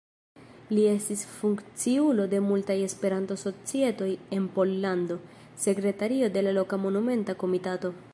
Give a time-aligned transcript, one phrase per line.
[0.75, 5.19] Li estis funkciulo de multaj Esperanto-Societoj en Pollando,
[5.67, 7.93] sekretario de la Loka Monumenta Komitato.